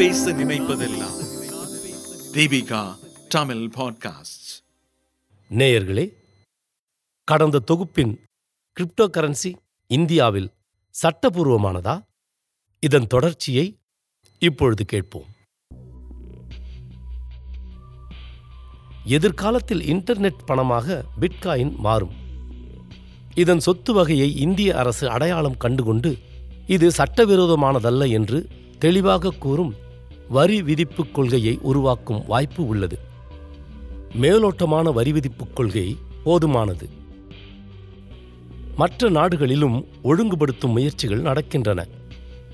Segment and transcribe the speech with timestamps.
[0.00, 1.16] பேச நினைப்பதெல்லாம்.
[2.32, 2.96] தீபிகா
[3.28, 4.62] தமிழ் பாட்காஸ்ட்
[5.50, 6.12] நேயர்களே
[7.24, 8.20] கடந்த தொகுப்பின்
[8.80, 9.54] கிரிப்டோ கரன்சி
[9.86, 10.50] இந்தியாவில்
[11.02, 12.02] சட்டபூர்வமானதா?
[12.80, 13.76] இதன் தொடர்ச்சியை
[14.38, 15.26] இப்பொழுது கேட்போம்.
[19.04, 22.14] எதிர்காலத்தில் இன்டர்நெட் பணமாக பிட்காயின் மாறும்.
[23.34, 26.18] இதன் சொத்து வகையை இந்திய அரசு அடையாளம் கண்டுகொண்டு
[26.66, 29.88] இது சட்டவிரோதமானதல்ல என்று தெளிவாக கூறும்
[30.30, 32.98] வரி விதிப்புக் கொள்கையை உருவாக்கும் வாய்ப்பு உள்ளது.
[34.20, 36.88] மேலோட்டமான வரி விதிப்பு கொள்கை போதுமானது.
[38.76, 41.86] மற்ற நாடுகளிலும் ஒழுங்குபடுத்தும் முயற்சிகள் நடக்கின்றன.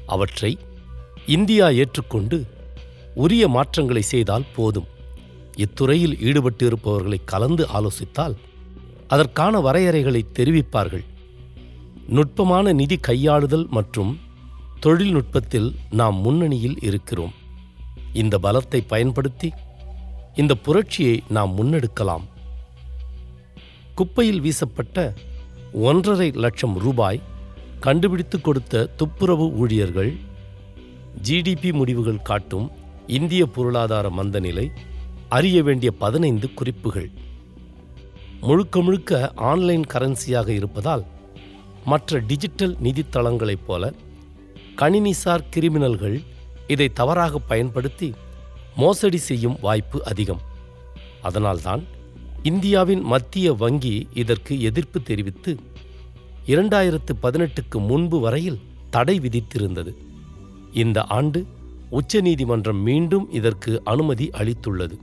[0.06, 0.58] அவற்றை
[1.26, 2.46] இந்தியா ஏற்றுக்கொண்டு
[3.14, 4.86] உரிய மாற்றங்களை செய்தால் போதும்.
[5.56, 8.36] இத்துறையில் ஈடுபட்டு இருப்பவர்களை கலந்து ஆலோசித்தால்
[9.08, 11.04] அதற்கான வரையறைகளை தெரிவிப்பார்கள்.
[12.08, 14.18] நுட்பமான நிதி கையாளுதல் மற்றும்
[14.80, 17.44] தொழில்நுட்பத்தில் நாம் முன்னணியில் இருக்கிறோம்.
[18.22, 19.48] இந்த பலத்தை பயன்படுத்தி
[20.40, 22.24] இந்த புரட்சியை நாம் முன்னெடுக்கலாம்.
[23.98, 25.04] குப்பையில் வீசப்பட்ட
[25.86, 27.20] ஒன்றரை லட்சம் ரூபாய்
[27.80, 30.12] கண்டுபிடித்து கொடுத்த துப்புரவு ஊழியர்கள்
[31.28, 32.66] ஜிடிபி முடிவுகள் காட்டும்
[33.18, 34.66] இந்திய பொருளாதார மந்தநிலை
[35.28, 37.08] அறிய வேண்டிய பதினைந்து குறிப்புகள்.
[38.40, 41.04] முழுக்க முழுக்க ஆன்லைன் கரன்சியாக இருப்பதால்
[41.84, 43.92] மற்ற டிஜிட்டல் நிதித்தளங்களைப் போல
[44.80, 46.16] கணினிசார் கிரிமினல்கள்
[46.74, 48.08] இதை தவறாக பயன்படுத்தி
[48.82, 50.42] மோசடி செய்யும் வாய்ப்பு அதிகம்.
[51.28, 51.82] அதனால்தான்
[52.50, 55.52] இந்தியாவின் மத்திய வங்கி இதற்கு எதிர்ப்பு தெரிவித்து
[56.52, 58.60] இரண்டாயிரத்து பதினெட்டுக்கு முன்பு வரையில்
[58.94, 59.92] தடை விதித்திருந்தது.
[60.82, 61.40] இந்த ஆண்டு
[61.98, 64.96] உச்சநீதிமன்றம் மீண்டும் இதற்கு அனுமதி அளித்துள்ளது.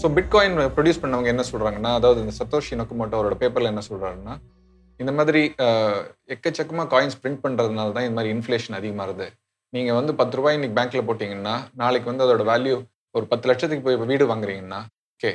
[0.00, 4.34] ஸோ பிட்காயின் ப்ரொடியூஸ் பண்ணவங்க என்ன சொல்கிறாங்கன்னா அதாவது இந்த சத்தோஷி நக்குமோட்டோ அவரோட பேப்பரில் என்ன சொல்கிறாருன்னா
[5.00, 5.42] இந்த மாதிரி
[6.34, 9.26] எக்கச்சக்கமாக காயின்ஸ் பிரிண்ட் பண்ணுறதுனால தான் இந்த மாதிரி இன்ஃப்ளேஷன் அதிகமாகுது.
[9.72, 12.76] நீங்கள் வந்து பத்து ரூபாய் இன்னைக்கு பேங்க்கில் போட்டிங்கன்னா நாளைக்கு வந்து அதோட வேல்யூ
[13.16, 14.80] ஒரு பத்து லட்சத்துக்கு போய் வீடு வாங்குறீங்கன்னா
[15.14, 15.32] ஓகே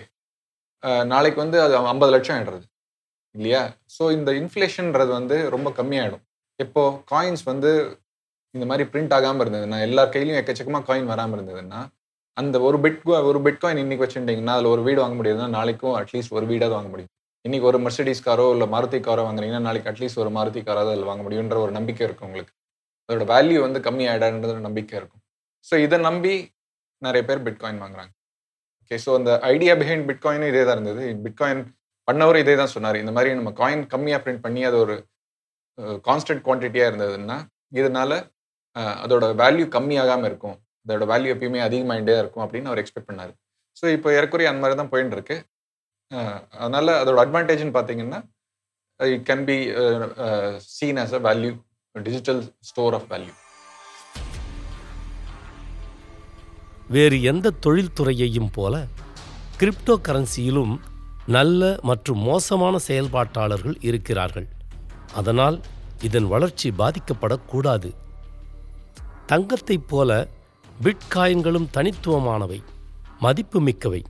[1.13, 2.65] நாளைக்கு வந்து அது ஐம்பது லட்சம் ஆகிடுறது
[3.35, 3.61] இல்லையா?
[3.95, 6.23] ஸோ இந்த இன்ஃப்ளேஷன்ன்றது வந்து ரொம்ப கம்மியாயிடும்.
[6.59, 7.69] இப்போது காயின்ஸ் வந்து
[8.55, 11.79] இந்த மாதிரி பிரிண்ட் ஆகாமல் இருந்ததுன்னா எல்லா கையிலையும் எக்கச்சக்கமாக காயின் வராமல் இருந்ததுன்னா
[12.37, 12.99] அந்த ஒரு பிட்
[13.29, 17.11] ஒரு பிட்காயின் இன்னைக்கு வச்சுட்டிங்கன்னா அதில் ஒரு வீடு வாங்க முடியுதுன்னா நாளைக்கும் அட்லீஸ்ட் ஒரு வீடாவது வாங்க முடியும்.
[17.45, 21.23] இன்னைக்கு ஒரு மெர்சடிஸ் காரோ இல்லை மாருதி காரோ வாங்குறீங்கன்னா நாளைக்கு அட்லீஸ்ட் ஒரு மாருதி காராவது அதில் வாங்க
[21.27, 22.53] முடியுன்ற ஒரு நம்பிக்கை இருக்குது உங்களுக்கு.
[23.09, 25.21] அதோட வேல்யூ வந்து கம்மி ஆயிடான்றது நம்பிக்கை இருக்கும்.
[25.67, 26.33] ஸோ இதை நம்பி
[27.01, 28.11] நிறைய பேர் பிட்காயின் வாங்குறாங்க.
[28.83, 31.03] ஓகே ஸோ அந்த ஐடியா பிஹைண்ட் பிட்காயினும் இதே தான் இருந்தது.
[31.25, 31.61] பிட்காயின்
[32.07, 32.97] பண்ணவர் இதே தான் சொன்னார்.
[33.03, 34.95] இந்த மாதிரி நம்ம காயின் கம்மியாக பிரிண்ட் பண்ணி அது ஒரு
[36.07, 37.37] கான்ஸ்டன்ட் குவான்டிட்டியாக இருந்ததுன்னா
[37.79, 38.11] இதனால
[39.03, 40.57] அதோட வேல்யூ கம்மியாகாமல் இருக்கும்.
[40.85, 43.33] அதோட வேல்யூ எப்பயுமே அதிகமாகிட்டே இருக்கும் அப்படின்னு அவர் எக்ஸ்பெக்ட் பண்ணார்.
[43.79, 45.35] ஸோ இப்போ ஏறக்குறைய அந்த மாதிரி தான் போயிட்டு இருக்கு
[46.63, 48.19] அதனால அதோட அட்வான்டேஜ்னு பார்த்தீங்கன்னா
[48.99, 49.57] it can be
[50.75, 51.53] seen as a value
[52.01, 53.33] digital store of value
[56.87, 58.87] வேறு எந்த தொழில்துறையையும் போல
[59.59, 60.73] கிரிப்டோ கரன்சியிலும்
[61.25, 64.47] நல்ல மற்றும் மோசமான செயல்பாட்டாளர்கள் இருக்கிறார்கள்.
[65.13, 65.61] அதனால்
[66.01, 67.93] இதன் வளர்ச்சி பாதிக்கப்படக்கூடாது.
[69.25, 70.27] தங்கத்தைப் போல
[70.83, 72.59] பிட்காயின்களும் தனித்துவமானவை
[73.21, 74.03] மதிப்புமிக்கவை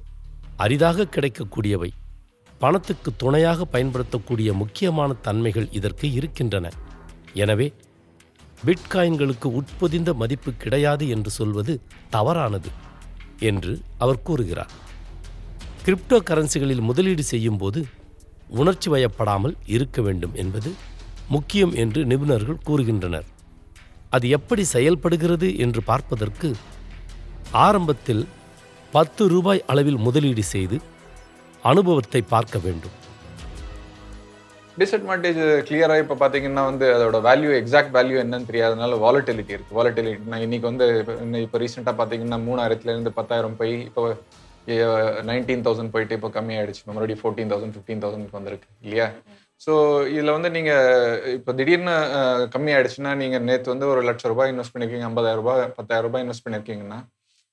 [0.57, 1.91] அரிதாக கிடைக்கக்கூடியவை
[2.59, 6.71] பணத்துக்கு துணையாக பயன்படுத்தக்கூடிய முக்கியமான தன்மைகள் இதற்கு இருக்கின்றன.
[7.41, 7.67] எனவே
[8.65, 11.73] பிட்காயின்களுக்கு உட்பொதிந்த மதிப்பு கிடையாது என்று சொல்வது
[12.15, 12.69] தவறானது
[13.49, 13.73] என்று
[14.03, 14.73] அவர் கூறுகிறார்.
[15.85, 17.79] கிரிப்டோ கரன்சிகளில் முதலீடு செய்யும்போது
[18.61, 20.71] உணர்ச்சி வயப்படாமல் இருக்க வேண்டும் என்பது
[21.35, 23.27] முக்கியம் என்று நிபுணர்கள் கூறுகின்றனர்.
[24.09, 26.49] அது எப்படி செயல்படுகிறது என்று பார்ப்பதற்கு
[27.65, 28.23] ஆரம்பத்தில்
[28.93, 30.77] பத்து ரூபாய் அளவில் முதலீடு செய்து
[31.63, 32.97] அனுபவத்தை பார்க்க வேண்டும்.
[34.77, 40.67] டிஸ்அட்வான்டேஜ் கிளியராக இப்போ பார்த்தீங்கன்னா வந்து அதோட வேல்யூ எக்ஸாக்ட் வேல்யூ என்னன்னு தெரியாதனால வாலட்டிலிட்டி இருக்குது வாலட்டிலிட்டினா இன்னைக்கு
[40.71, 40.85] வந்து
[41.45, 44.03] இப்போ ரீசெண்டாக பார்த்தீங்கன்னா மூணாயிரத்துலேருந்து பத்தாயிரம் போய் இப்போ
[45.29, 46.83] நைன்டீன் தௌசண்ட் போயிட்டு இப்போ கம்மியாயிடுச்சு.
[46.89, 49.07] மறுபடியும் ஃபோர்டீன் தௌசண்ட் ஃபிஃப்டீன் தௌசண்ட் வந்திருக்கு இல்லையா?
[49.61, 49.73] ஸோ
[50.13, 50.85] இதில் வந்து நீங்கள்
[51.37, 51.95] இப்போ திடீர்னு
[52.55, 56.99] கம்மியாயிடுச்சுன்னா நீங்கள் நேற்று வந்து ஒரு லட்ச ரூபாய் இன்வெஸ்ட் பண்ணிருக்கீங்க ஐம்பதாயிரம் ரூபாய் பத்தாயிரம் ரூபாய் இன்வெஸ்ட் பண்ணியிருக்கீங்கன்னா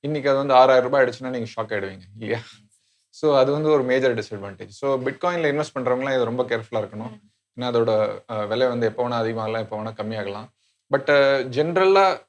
[0.05, 2.41] இன்னைக்கு அது வந்து ஆறாயிரம் ரூபாய் ஆயிடுச்சுன்னா நீங்கள் ஷாக் ஆயிடுவீங்க இல்லையா?
[3.19, 7.15] ஸோ அது வந்து ஒரு மேஜர் டிஸ்அட்வான்டேஜ் ஸோ பிட்காயினில் இன்வெஸ்ட் பண்ணுறவங்களாம் இது ரொம்ப கேர்ஃபுல்லாக இருக்கணும்.
[7.57, 7.93] ஏன்னா அதோட
[8.51, 10.49] விலை வந்து எப்போ வேணால் அதிகமாகலாம் எப்போ வேணால் கம்மியாகலாம்.
[10.91, 11.11] பட்
[11.57, 12.29] ஜென்ரலாக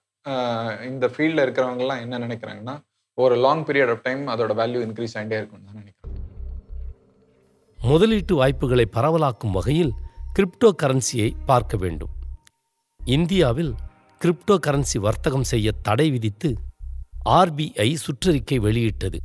[0.91, 2.75] இந்த ஃபீல்டில் இருக்கிறவங்கலாம் என்ன நினைக்கிறாங்கன்னா
[3.17, 6.17] ஒரு லாங் பீரியட் ஆஃப் டைம் அதோட வேல்யூ இன்க்ரீஸ் ஆகிட்டே இருக்கும்னு தான் நினைக்கிறேன்
[7.79, 9.93] முதலீட்டு வாய்ப்புகளை பரவலாக்கும் வகையில்
[10.35, 12.13] கிரிப்டோ கரன்சியை பார்க்க வேண்டும்.
[13.01, 13.71] இந்தியாவில்
[14.21, 16.49] கிரிப்டோ கரன்சி வர்த்தகம் செய்ய தடை விதித்து
[17.39, 19.19] ஆர்பிஐ சுற்றறிக்கை வெளியிட்டது.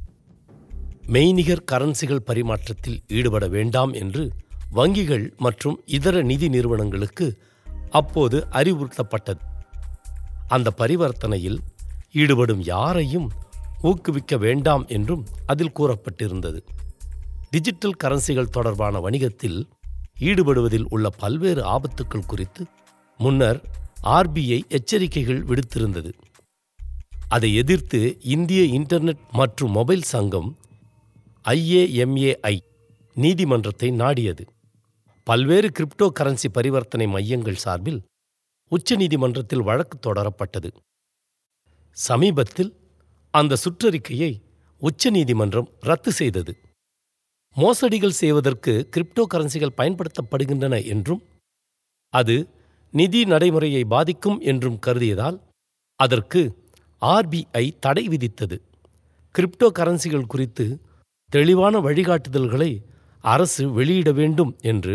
[1.09, 4.31] மெய்நிகர் கரன்சிகள் பரிமாற்றத்தில் ஈடுபட வேண்டாம் என்று
[4.75, 7.39] வங்கிகள் மற்றும் இதர நிதி நிறுவனங்களுக்கு
[7.91, 9.41] அப்போது அறிவுறுத்தப்பட்டது.
[10.49, 11.59] அந்த பரிவர்த்தனையில்
[12.13, 13.31] ஈடுபடும் யாரையும்
[13.83, 16.61] ஊக்குவிக்க வேண்டாம் என்றும் அதில் கூறப்பட்டிருந்தது.
[17.51, 19.69] டிஜிட்டல் கரன்சிகள் தொடர்பான வணிகத்தில்
[20.21, 22.67] ஈடுபடுவதில் உள்ள பல்வேறு ஆபத்துக்கள் குறித்து
[23.19, 23.63] முன்னர்
[24.03, 26.13] ஆர்பிஐ எச்சரிக்கைகள் விடுத்திருந்தது.
[27.29, 30.57] அதை எதிர்த்து இந்திய இன்டர்நெட் மற்றும் மொபைல் சங்கம்
[31.47, 32.57] ஐஏஎம்ஏஐ
[33.17, 34.45] நீதிமன்றத்தை நாடியது.
[35.27, 38.01] பல்வேறு கிரிப்டோ கரன்சி பரிவர்த்தனை மையங்கள் சார்பில்
[38.73, 40.71] உச்சநீதிமன்றத்தில் வழக்கு தொடரப்பட்டது.
[41.97, 42.71] சமீபத்தில்
[43.35, 44.33] அந்த சுற்றறிக்கையை
[44.83, 46.53] உச்சநீதிமன்றம் ரத்து செய்தது.
[47.57, 51.23] மோசடிகள் செய்வதற்கு கிரிப்டோ கரன்சிகள் பயன்படுத்தப்படுகின்றன என்றும்
[52.15, 52.37] அது
[52.95, 55.39] நிதி நடைமுறையை பாதிக்கும் என்றும் கருதியதால்
[56.01, 56.43] அதற்கு
[57.03, 58.57] ஆர்பிஐ தடை விதித்தது.
[59.35, 60.67] கிரிப்டோ கரன்சிகள் குறித்து
[61.33, 62.71] தெளிவான வழிகாட்டுதல்களை
[63.25, 64.95] அரசு வெளியிட வேண்டும் என்று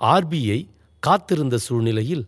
[0.00, 0.60] ஆர்பிஐ
[1.02, 2.24] காத்திருந்த சூழ்நிலையில்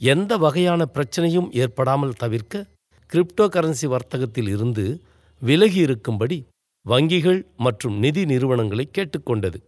[0.00, 2.68] எந்த வகையான பிரச்சனையும் ஏற்படாமல் தவிர்க்க
[3.10, 4.84] கிரிப்டோ கரன்சி வர்த்தகத்தில் இருந்து
[5.42, 6.38] விலகி இருக்கும்படி
[6.86, 9.58] வங்கிகள் மற்றும் நிதி நிறுவனங்களை கேட்டுக்கொண்டது.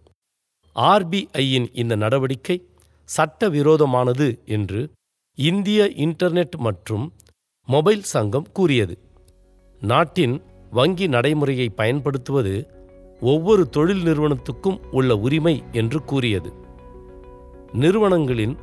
[0.77, 2.57] ஆர்பிஐயின் இந்த நடவடிக்கை
[3.09, 4.81] சட்டவிரோதமானது என்று
[5.39, 7.05] இந்திய இன்டர்நெட் மற்றும்
[7.69, 8.95] மொபைல் சங்கம் கூறியது.
[9.83, 10.37] நாட்டின்
[10.71, 12.55] வங்கி நடைமுறையை பயன்படுத்துவது
[13.31, 16.53] ஒவ்வொரு தொழில் நிறுவனத்துக்கும் உள்ள உரிமை என்று கூறியது.
[17.73, 18.55] நிறுவனங்களின்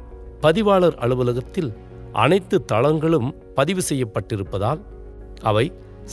[0.41, 1.69] பதிவாளர் அலுவலகத்தில்
[2.13, 4.81] அனைத்து தளங்களும் பதிவு செய்யப்பட்டிருப்பதால்
[5.41, 5.65] அவை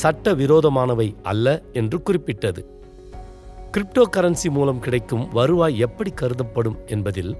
[0.02, 2.62] சட்டவிரோதமானவை அல்ல என்று குறிப்பிட்டது.
[3.72, 7.36] கிரிப்டோ கரன்சி மூலம் கிடைக்கும் வருவாய் எப்படி கருதப்படும் என்பதில்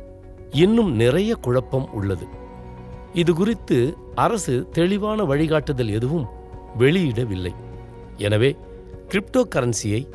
[0.50, 2.26] இன்னும் நிறைய குழப்பம் உள்ளது.
[3.12, 6.26] இது குறித்து அரசு தெளிவான வழிகாட்டுதல் எதுவும்
[6.78, 7.52] வெளியிடவில்லை.
[8.16, 8.50] எனவே
[9.08, 10.08] கிரிப்டோ கரன்சியை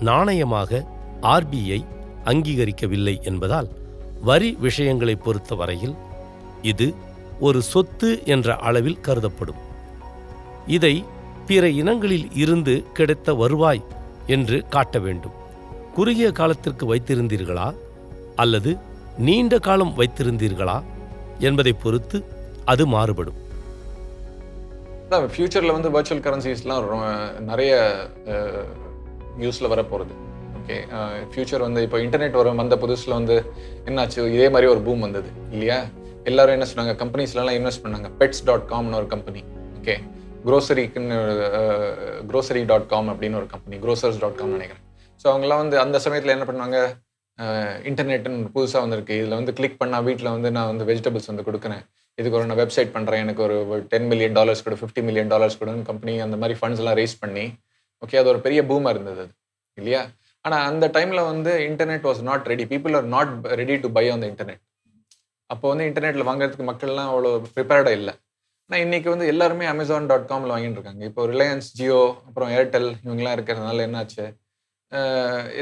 [0.00, 0.86] நாணயமாக
[1.22, 1.84] ஆர்பிஐ
[2.24, 3.68] அங்கீகரிக்கவில்லை என்பதால்
[4.22, 5.94] வரி விஷயங்களை பொறுத்த வரையில்
[6.62, 6.94] இது
[7.40, 9.56] ஒரு சொத்து என்ற அளவில் கருதப்படும்.
[10.66, 11.04] இதை
[11.46, 13.84] பிற இனங்களில் இருந்து கிடைத்த வருவாய்
[14.26, 15.32] என்று காட்ட வேண்டும்.
[15.94, 17.74] குறுகிய காலத்திற்கு வைத்திருந்தீர்களா?
[18.36, 18.76] அல்லது
[19.18, 20.82] நீண்ட காலம் வைத்திருந்தீர்களா?
[21.38, 22.24] என்பதை பொறுத்து
[22.64, 23.42] அது மாறுபடும்.
[25.10, 27.94] ஃபியூச்சரில் வந்து வர்ச்சுவல் கரன்சிஸ்லாம் நிறைய
[29.40, 30.14] நியூஸில் வர போகிறது
[30.60, 30.76] ஓகே
[31.32, 33.36] ஃப்யூச்சர் வந்து இப்போ இன்டர்நெட் வர வந்த புதுசில் வந்து
[33.88, 34.20] என்னாச்சு?
[34.36, 35.78] இதே மாதிரி ஒரு பூம் வந்தது இல்லையா?
[36.30, 36.92] எல்லாரும் என்ன சொன்னாங்க?
[37.02, 38.08] கம்பெனிஸ்லாம் இன்வெஸ்ட் பண்ணாங்க.
[38.20, 39.40] பெட்ஸ் டாட் காம்னு ஒரு கம்பெனி
[39.78, 39.96] ஓகே
[40.46, 41.16] க்ரோசரிக்குன்னு
[42.30, 44.84] க்ரோசரி டாட் காம் அப்படின்னு ஒரு கம்பெனி க்ரோசர்ஸ் டாட் காம் நினைக்கிறேன்.
[45.20, 46.78] ஸோ அவங்களாம் வந்து அந்த சமயத்தில் என்ன பண்ணாங்க
[47.90, 49.14] இன்டர்நெட்னு புதுசாக வந்திருக்கு.
[49.20, 51.82] இதில் வந்து கிளிக் பண்ணால் வீட்டில் வந்து நான் வந்து வெஜிடபிள்ஸ் வந்து கொடுக்குறேன்.
[52.18, 53.56] இதுக்கு ஒரு நான் வெப்சைட் பண்ணுறேன் எனக்கு ஒரு
[53.92, 57.44] டென் மில்லியன் டாலர்ஸ் கூட ஃபிஃப்டி மில்லியன் டாலர்ஸ் கூடன்னு கம்பெனி அந்த மாதிரி ஃபண்ட்ஸ்லாம் ரேஸ் பண்ணி
[58.04, 59.32] ஓகே அது ஒரு பெரிய பூமாக இருந்தது அது
[59.78, 60.02] இல்லையா?
[60.44, 64.22] ஆனால் அந்த டைமில் வந்து internet was not ready people are not ready to buy on
[64.24, 64.62] the internet
[65.50, 68.14] அப்போ வந்து இன்டர்நெட்டில் வாங்குறதுக்கு மக்கள்லாம் அவ்வளோ ப்ரிப்பேர்டாக இல்லை.
[68.70, 71.02] ஆனால் இன்னைக்கு வந்து எல்லாருமே அமேசான் டாட் காமில் வாங்கிட்டு இருக்காங்க.
[71.10, 71.98] இப்போ ரிலையன்ஸ் ஜியோ
[72.28, 74.24] அப்புறம் ஏர்டெல் இவங்கெல்லாம் இருக்கிறதுனால என்னாச்சு?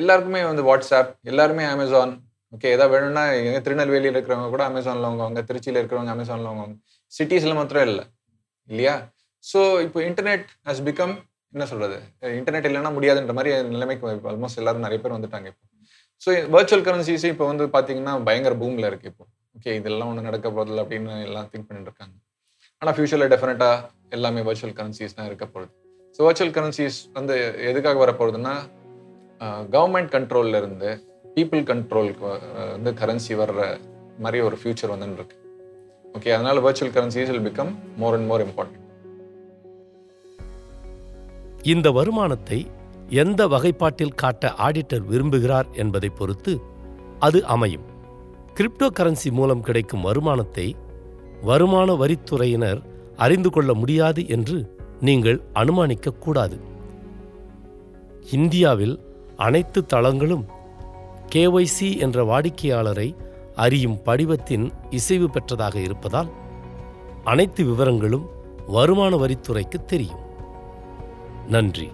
[0.00, 2.12] எல்லாருக்குமே வந்து வாட்ஸ்அப் எல்லாருமே அமேசான்
[2.54, 6.74] ஓகே எதாவது வேணும்னா எங்கள் திருநெல்வேலியில் இருக்கிறவங்க கூட அமேசானில் வாங்குவாங்க திருச்சியில் இருக்கிறவங்க அமேசானில் வாங்குவாங்க.
[7.12, 8.04] சிட்டிஸில் மாத்திரம் இல்லை
[8.70, 8.94] இல்லையா?
[9.44, 11.14] ஸோ இப்போ இன்டர்நெட் ஹஸ் பிகம்
[11.54, 11.96] என்ன சொல்றது?
[12.38, 15.62] இன்டர்நெட் இல்லைன்னா முடியாதுன்ற மாதிரி நிலைமைக்கு ஆல்மோஸ்ட் எல்லாரும் நிறைய பேர் வந்துட்டாங்க இப்போ.
[16.24, 19.24] ஸோ வர்ச்சுவல் கரன்சிஸ் இப்போ வந்து பார்த்தீங்கன்னா பயங்கர பூமில் இருக்கு இப்போ.
[19.56, 22.14] ஓகே இதெல்லாம் ஒன்று நடக்க போதில்லை அப்படின்னு எல்லாம் திங்க் பண்ணிட்டு இருக்காங்க.
[22.82, 25.70] ஆனால் ஃபியூச்சரில் டெஃபினட்டாக எல்லாமே வர்ச்சுவல் கரன்சிஸ் தான் இருக்க போகுது.
[26.16, 27.34] ஸோ வர்ச்சுவல் கரன்சிஸ் வந்து
[27.70, 28.54] எதுக்காக வர போகுதுன்னா
[29.74, 30.90] கவர்மெண்ட் கண்ட்ரோல்ல இருந்து
[31.36, 32.24] பீப்புள் கண்ட்ரோலுக்கு
[32.76, 33.60] வந்து கரன்சி வர்ற
[34.24, 35.36] மாதிரி ஒரு ஃபியூச்சர் வந்துன்னு இருக்கு.
[36.16, 37.72] ஓகே அதனால virtual currencies will become
[38.02, 38.81] more and more important
[41.62, 42.66] இந்த வருமானத்தை
[43.08, 46.60] எந்த வகைப்பாட்டில் காட்ட ஆடிட்டர் விரும்புகிறார் என்பதை பொறுத்து
[47.18, 47.82] அது அமையும்.
[48.54, 50.76] கிரிப்டோ கரன்சி மூலம் கிடைக்கும் வருமானத்தை
[51.42, 52.80] வருமான வரித்துறையினர்
[53.16, 56.58] அறிந்து கொள்ள முடியாது என்று நீங்கள் அனுமானிக்க கூடாது.
[58.30, 59.00] இந்தியாவில்
[59.36, 60.44] அனைத்து தளங்களும்
[61.32, 63.14] கேஒய்சி என்ற வாடிக்கையாளரை
[63.54, 66.30] அறியும் படிவத்தின் இசைவு பெற்றதாக இருப்பதால்
[67.24, 68.26] அனைத்து விவரங்களும்
[68.66, 70.30] வருமான வரித்துறைக்கு தெரியும்.
[71.48, 71.90] நன்றி.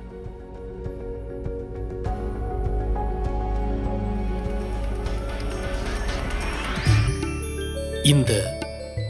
[8.02, 8.58] இந்த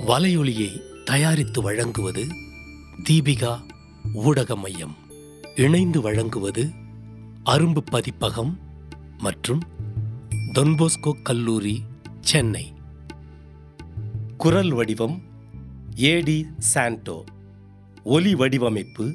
[0.07, 2.26] வலையொலியை தயாரித்து வழங்குவது
[3.11, 3.61] தீபிகா
[4.14, 4.97] ஊடக மையம்
[5.57, 6.71] இணைந்து வழங்குவது
[7.45, 8.59] அரும்பு பதிப்பகம்
[9.18, 9.62] மற்றும்
[10.52, 11.83] தொன்போஸ்கோ கல்லூரி
[12.21, 12.73] சென்னை.
[14.37, 15.23] குரல் வடிவம்
[15.95, 17.25] ஏடி சாண்டோ.
[18.04, 19.14] ஒலி வடிவமைப்பு